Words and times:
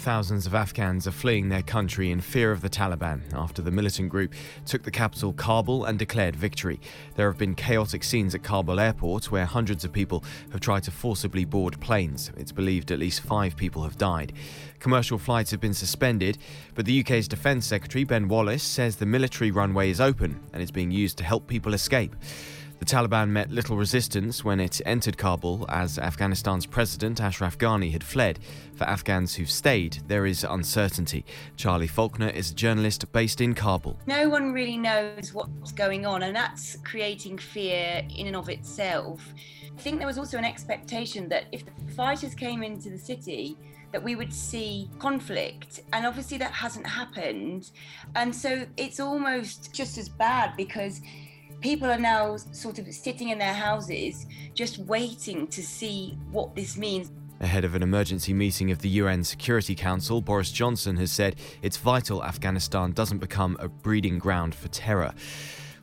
Thousands 0.00 0.46
of 0.46 0.54
Afghans 0.54 1.06
are 1.06 1.10
fleeing 1.10 1.50
their 1.50 1.60
country 1.60 2.10
in 2.10 2.22
fear 2.22 2.52
of 2.52 2.62
the 2.62 2.70
Taliban 2.70 3.20
after 3.34 3.60
the 3.60 3.70
militant 3.70 4.08
group 4.08 4.32
took 4.64 4.82
the 4.82 4.90
capital 4.90 5.34
Kabul 5.34 5.84
and 5.84 5.98
declared 5.98 6.34
victory. 6.34 6.80
There 7.16 7.30
have 7.30 7.36
been 7.36 7.54
chaotic 7.54 8.02
scenes 8.02 8.34
at 8.34 8.42
Kabul 8.42 8.80
airport 8.80 9.30
where 9.30 9.44
hundreds 9.44 9.84
of 9.84 9.92
people 9.92 10.24
have 10.52 10.62
tried 10.62 10.84
to 10.84 10.90
forcibly 10.90 11.44
board 11.44 11.78
planes. 11.80 12.32
It's 12.38 12.50
believed 12.50 12.90
at 12.90 12.98
least 12.98 13.20
five 13.20 13.58
people 13.58 13.82
have 13.82 13.98
died. 13.98 14.32
Commercial 14.78 15.18
flights 15.18 15.50
have 15.50 15.60
been 15.60 15.74
suspended, 15.74 16.38
but 16.74 16.86
the 16.86 17.00
UK's 17.00 17.28
Defence 17.28 17.66
Secretary 17.66 18.04
Ben 18.04 18.26
Wallace 18.26 18.62
says 18.62 18.96
the 18.96 19.04
military 19.04 19.50
runway 19.50 19.90
is 19.90 20.00
open 20.00 20.40
and 20.54 20.62
is 20.62 20.70
being 20.70 20.90
used 20.90 21.18
to 21.18 21.24
help 21.24 21.46
people 21.46 21.74
escape. 21.74 22.16
The 22.80 22.86
Taliban 22.86 23.28
met 23.28 23.50
little 23.50 23.76
resistance 23.76 24.42
when 24.42 24.58
it 24.58 24.80
entered 24.86 25.18
Kabul 25.18 25.66
as 25.68 25.98
Afghanistan's 25.98 26.64
president 26.64 27.20
Ashraf 27.20 27.58
Ghani 27.58 27.92
had 27.92 28.02
fled. 28.02 28.38
For 28.74 28.84
Afghans 28.84 29.34
who've 29.34 29.50
stayed, 29.50 29.98
there 30.08 30.24
is 30.24 30.44
uncertainty. 30.44 31.26
Charlie 31.58 31.86
Faulkner 31.86 32.30
is 32.30 32.52
a 32.52 32.54
journalist 32.54 33.12
based 33.12 33.42
in 33.42 33.54
Kabul. 33.54 33.98
No 34.06 34.30
one 34.30 34.54
really 34.54 34.78
knows 34.78 35.34
what's 35.34 35.72
going 35.72 36.06
on, 36.06 36.22
and 36.22 36.34
that's 36.34 36.76
creating 36.76 37.36
fear 37.36 38.02
in 38.16 38.26
and 38.28 38.34
of 38.34 38.48
itself. 38.48 39.34
I 39.76 39.78
think 39.82 39.98
there 39.98 40.06
was 40.06 40.16
also 40.16 40.38
an 40.38 40.46
expectation 40.46 41.28
that 41.28 41.44
if 41.52 41.66
the 41.66 41.92
fighters 41.92 42.34
came 42.34 42.62
into 42.62 42.88
the 42.88 42.98
city, 42.98 43.58
that 43.92 44.02
we 44.02 44.16
would 44.16 44.32
see 44.32 44.88
conflict. 44.98 45.80
And 45.92 46.06
obviously, 46.06 46.38
that 46.38 46.52
hasn't 46.52 46.86
happened. 46.86 47.72
And 48.16 48.34
so 48.34 48.64
it's 48.78 49.00
almost 49.00 49.74
just 49.74 49.98
as 49.98 50.08
bad 50.08 50.56
because 50.56 51.02
people 51.60 51.90
are 51.90 51.98
now 51.98 52.36
sort 52.36 52.78
of 52.78 52.92
sitting 52.92 53.28
in 53.28 53.38
their 53.38 53.54
houses 53.54 54.26
just 54.54 54.78
waiting 54.78 55.46
to 55.48 55.62
see 55.62 56.18
what 56.30 56.54
this 56.54 56.76
means. 56.76 57.12
Ahead 57.40 57.64
of 57.64 57.74
an 57.74 57.82
emergency 57.82 58.34
meeting 58.34 58.70
of 58.70 58.80
the 58.80 58.88
UN 58.88 59.24
Security 59.24 59.74
Council, 59.74 60.20
Boris 60.20 60.52
Johnson 60.52 60.96
has 60.96 61.10
said 61.10 61.36
it's 61.62 61.78
vital 61.78 62.22
Afghanistan 62.22 62.92
doesn't 62.92 63.18
become 63.18 63.56
a 63.60 63.68
breeding 63.68 64.18
ground 64.18 64.54
for 64.54 64.68
terror. 64.68 65.14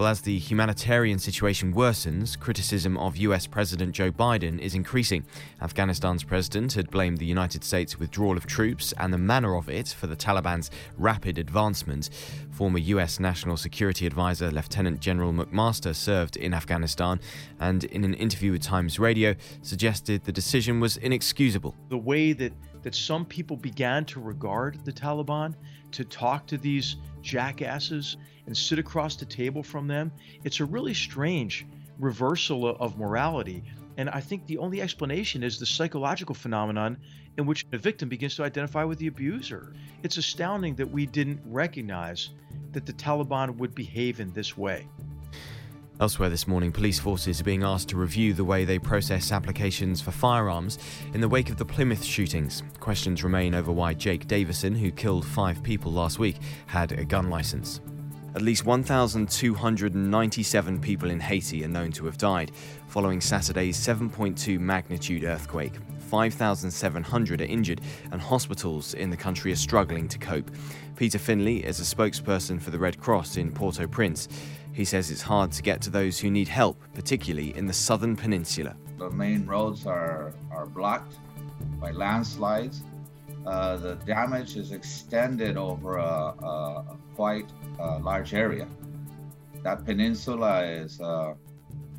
Well, 0.00 0.08
as 0.08 0.22
the 0.22 0.38
humanitarian 0.38 1.18
situation 1.18 1.74
worsens, 1.74 2.38
criticism 2.38 2.96
of 2.96 3.18
US 3.18 3.46
President 3.46 3.92
Joe 3.94 4.10
Biden 4.10 4.58
is 4.58 4.74
increasing. 4.74 5.26
Afghanistan's 5.60 6.24
president 6.24 6.72
had 6.72 6.90
blamed 6.90 7.18
the 7.18 7.26
United 7.26 7.62
States' 7.62 7.98
withdrawal 7.98 8.38
of 8.38 8.46
troops 8.46 8.94
and 8.96 9.12
the 9.12 9.18
manner 9.18 9.56
of 9.56 9.68
it 9.68 9.88
for 9.88 10.06
the 10.06 10.16
Taliban's 10.16 10.70
rapid 10.96 11.36
advancement. 11.36 12.08
Former 12.50 12.78
US 12.78 13.20
National 13.20 13.58
Security 13.58 14.06
Advisor 14.06 14.50
Lieutenant 14.50 15.00
General 15.00 15.34
McMaster 15.34 15.94
served 15.94 16.38
in 16.38 16.54
Afghanistan 16.54 17.20
and, 17.58 17.84
in 17.84 18.02
an 18.02 18.14
interview 18.14 18.52
with 18.52 18.62
Times 18.62 18.98
Radio, 18.98 19.34
suggested 19.60 20.24
the 20.24 20.32
decision 20.32 20.80
was 20.80 20.96
inexcusable. 20.96 21.76
The 21.90 21.98
way 21.98 22.32
that, 22.32 22.54
that 22.80 22.94
some 22.94 23.26
people 23.26 23.58
began 23.58 24.06
to 24.06 24.18
regard 24.18 24.82
the 24.86 24.92
Taliban, 24.94 25.54
to 25.92 26.04
talk 26.04 26.46
to 26.46 26.56
these 26.56 26.96
jackasses, 27.20 28.16
and 28.50 28.56
sit 28.56 28.80
across 28.80 29.14
the 29.14 29.24
table 29.24 29.62
from 29.62 29.86
them, 29.86 30.10
it's 30.42 30.58
a 30.58 30.64
really 30.64 30.92
strange 30.92 31.64
reversal 32.00 32.66
of 32.66 32.98
morality. 32.98 33.62
And 33.96 34.10
I 34.10 34.18
think 34.18 34.44
the 34.44 34.58
only 34.58 34.82
explanation 34.82 35.44
is 35.44 35.60
the 35.60 35.66
psychological 35.66 36.34
phenomenon 36.34 36.96
in 37.38 37.46
which 37.46 37.64
the 37.70 37.78
victim 37.78 38.08
begins 38.08 38.34
to 38.34 38.42
identify 38.42 38.82
with 38.82 38.98
the 38.98 39.06
abuser. 39.06 39.72
It's 40.02 40.16
astounding 40.16 40.74
that 40.74 40.90
we 40.90 41.06
didn't 41.06 41.40
recognize 41.44 42.30
that 42.72 42.86
the 42.86 42.92
Taliban 42.92 43.56
would 43.56 43.72
behave 43.72 44.18
in 44.18 44.32
this 44.32 44.58
way. 44.58 44.88
Elsewhere 46.00 46.30
this 46.30 46.48
morning, 46.48 46.72
police 46.72 46.98
forces 46.98 47.40
are 47.40 47.44
being 47.44 47.62
asked 47.62 47.90
to 47.90 47.96
review 47.96 48.32
the 48.32 48.42
way 48.42 48.64
they 48.64 48.80
process 48.80 49.30
applications 49.30 50.00
for 50.00 50.10
firearms 50.10 50.80
in 51.14 51.20
the 51.20 51.28
wake 51.28 51.50
of 51.50 51.56
the 51.56 51.64
Plymouth 51.64 52.02
shootings. 52.02 52.64
Questions 52.80 53.22
remain 53.22 53.54
over 53.54 53.70
why 53.70 53.94
Jake 53.94 54.26
Davison, 54.26 54.74
who 54.74 54.90
killed 54.90 55.24
five 55.24 55.62
people 55.62 55.92
last 55.92 56.18
week, 56.18 56.38
had 56.66 56.90
a 56.92 57.04
gun 57.04 57.30
license. 57.30 57.80
At 58.34 58.42
least 58.42 58.64
1,297 58.64 60.80
people 60.80 61.10
in 61.10 61.18
Haiti 61.18 61.64
are 61.64 61.68
known 61.68 61.90
to 61.92 62.06
have 62.06 62.16
died 62.16 62.52
following 62.86 63.20
Saturday's 63.20 63.76
7.2 63.76 64.60
magnitude 64.60 65.24
earthquake. 65.24 65.72
5,700 66.10 67.40
are 67.40 67.44
injured, 67.44 67.80
and 68.12 68.20
hospitals 68.20 68.94
in 68.94 69.10
the 69.10 69.16
country 69.16 69.50
are 69.52 69.56
struggling 69.56 70.06
to 70.08 70.18
cope. 70.18 70.50
Peter 70.96 71.18
Finley 71.18 71.64
is 71.64 71.80
a 71.80 71.82
spokesperson 71.82 72.60
for 72.60 72.70
the 72.70 72.78
Red 72.78 73.00
Cross 73.00 73.36
in 73.36 73.50
Port 73.50 73.80
au 73.80 73.88
Prince. 73.88 74.28
He 74.72 74.84
says 74.84 75.10
it's 75.10 75.22
hard 75.22 75.50
to 75.52 75.62
get 75.62 75.80
to 75.82 75.90
those 75.90 76.18
who 76.18 76.30
need 76.30 76.48
help, 76.48 76.80
particularly 76.94 77.56
in 77.56 77.66
the 77.66 77.72
southern 77.72 78.16
peninsula. 78.16 78.76
The 78.98 79.10
main 79.10 79.44
roads 79.44 79.86
are, 79.86 80.32
are 80.52 80.66
blocked 80.66 81.14
by 81.80 81.90
landslides. 81.90 82.82
Uh, 83.46 83.76
the 83.76 83.94
damage 84.06 84.56
is 84.56 84.72
extended 84.72 85.56
over 85.56 85.96
a, 85.96 86.34
a 86.42 86.96
quite 87.14 87.48
a 87.78 87.98
large 87.98 88.34
area. 88.34 88.68
That 89.62 89.84
peninsula 89.84 90.64
is, 90.64 91.00
uh, 91.00 91.34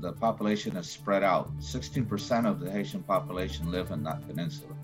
the 0.00 0.12
population 0.12 0.76
is 0.76 0.88
spread 0.88 1.22
out. 1.22 1.56
16% 1.60 2.46
of 2.46 2.60
the 2.60 2.70
Haitian 2.70 3.02
population 3.02 3.70
live 3.70 3.90
in 3.90 4.02
that 4.04 4.26
peninsula. 4.26 4.74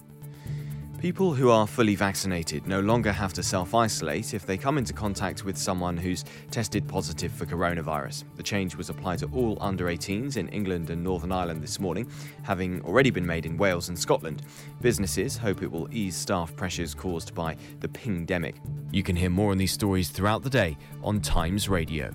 People 1.04 1.34
who 1.34 1.50
are 1.50 1.66
fully 1.66 1.96
vaccinated 1.96 2.66
no 2.66 2.80
longer 2.80 3.12
have 3.12 3.34
to 3.34 3.42
self 3.42 3.74
isolate 3.74 4.32
if 4.32 4.46
they 4.46 4.56
come 4.56 4.78
into 4.78 4.94
contact 4.94 5.44
with 5.44 5.54
someone 5.54 5.98
who's 5.98 6.24
tested 6.50 6.88
positive 6.88 7.30
for 7.30 7.44
coronavirus. 7.44 8.24
The 8.36 8.42
change 8.42 8.74
was 8.74 8.88
applied 8.88 9.18
to 9.18 9.26
all 9.26 9.58
under 9.60 9.88
18s 9.88 10.38
in 10.38 10.48
England 10.48 10.88
and 10.88 11.04
Northern 11.04 11.30
Ireland 11.30 11.62
this 11.62 11.78
morning, 11.78 12.10
having 12.42 12.80
already 12.86 13.10
been 13.10 13.26
made 13.26 13.44
in 13.44 13.58
Wales 13.58 13.90
and 13.90 13.98
Scotland. 13.98 14.44
Businesses 14.80 15.36
hope 15.36 15.62
it 15.62 15.70
will 15.70 15.92
ease 15.92 16.16
staff 16.16 16.56
pressures 16.56 16.94
caused 16.94 17.34
by 17.34 17.54
the 17.80 17.88
pingdemic. 17.88 18.54
You 18.90 19.02
can 19.02 19.14
hear 19.14 19.28
more 19.28 19.50
on 19.50 19.58
these 19.58 19.72
stories 19.72 20.08
throughout 20.08 20.42
the 20.42 20.48
day 20.48 20.78
on 21.02 21.20
Times 21.20 21.68
Radio. 21.68 22.14